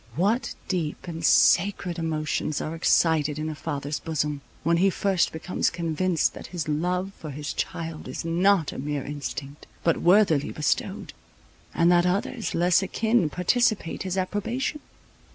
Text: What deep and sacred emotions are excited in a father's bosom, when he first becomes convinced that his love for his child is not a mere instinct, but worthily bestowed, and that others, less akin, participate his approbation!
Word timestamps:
What 0.15 0.55
deep 0.67 1.07
and 1.07 1.23
sacred 1.23 1.99
emotions 1.99 2.59
are 2.59 2.73
excited 2.73 3.37
in 3.37 3.49
a 3.49 3.53
father's 3.53 3.99
bosom, 3.99 4.41
when 4.63 4.77
he 4.77 4.89
first 4.89 5.31
becomes 5.31 5.69
convinced 5.69 6.33
that 6.33 6.47
his 6.47 6.67
love 6.67 7.11
for 7.19 7.29
his 7.29 7.53
child 7.53 8.07
is 8.07 8.25
not 8.25 8.71
a 8.71 8.79
mere 8.79 9.05
instinct, 9.05 9.67
but 9.83 9.97
worthily 10.01 10.51
bestowed, 10.51 11.13
and 11.71 11.91
that 11.91 12.07
others, 12.07 12.55
less 12.55 12.81
akin, 12.81 13.29
participate 13.29 14.01
his 14.01 14.17
approbation! 14.17 14.79